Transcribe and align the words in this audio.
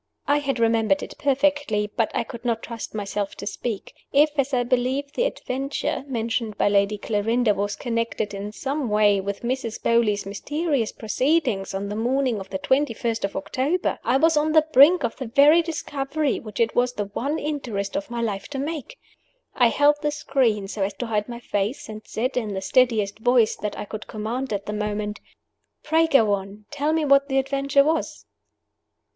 I 0.27 0.39
had 0.39 0.57
remembered 0.57 1.03
it 1.03 1.13
perfectly; 1.19 1.91
but 1.95 2.09
I 2.15 2.23
could 2.23 2.43
not 2.43 2.63
trust 2.63 2.95
myself 2.95 3.35
to 3.35 3.45
speak. 3.45 3.93
If, 4.11 4.31
as 4.39 4.51
I 4.51 4.63
believed, 4.63 5.13
the 5.15 5.25
"adventure" 5.25 6.03
mentioned 6.07 6.57
by 6.57 6.69
Lady 6.69 6.97
Clarinda 6.97 7.53
was 7.53 7.75
connected, 7.75 8.33
in 8.33 8.51
some 8.51 8.89
way, 8.89 9.21
with 9.21 9.43
Mrs. 9.43 9.79
Beauly's 9.79 10.25
mysterious 10.25 10.91
proceedings 10.91 11.75
on 11.75 11.87
the 11.89 11.95
morning 11.95 12.39
of 12.39 12.49
the 12.49 12.57
twenty 12.57 12.95
first 12.95 13.23
of 13.23 13.35
October, 13.35 13.99
I 14.03 14.17
was 14.17 14.35
on 14.35 14.53
the 14.53 14.65
brink 14.73 15.03
of 15.03 15.17
the 15.17 15.27
very 15.27 15.61
discovery 15.61 16.39
which 16.39 16.59
it 16.59 16.73
was 16.75 16.93
the 16.93 17.05
one 17.05 17.37
interest 17.37 17.95
of 17.95 18.09
my 18.09 18.23
life 18.23 18.47
to 18.47 18.57
make! 18.57 18.97
I 19.53 19.67
held 19.67 19.97
the 20.01 20.09
screen 20.09 20.67
so 20.67 20.81
as 20.81 20.95
to 20.95 21.05
hide 21.05 21.29
my 21.29 21.41
face; 21.41 21.87
and 21.87 22.01
I 22.03 22.07
said, 22.09 22.35
in 22.37 22.55
the 22.55 22.61
steadiest 22.61 23.19
voice 23.19 23.55
that 23.57 23.77
I 23.77 23.85
could 23.85 24.07
command 24.07 24.51
at 24.51 24.65
the 24.65 24.73
moment, 24.73 25.19
"Pray 25.83 26.07
go 26.07 26.33
on! 26.33 26.65
pray 26.71 26.71
tell 26.71 26.91
me 26.93 27.05
what 27.05 27.27
the 27.27 27.37
adventure 27.37 27.83
was!" 27.83 28.25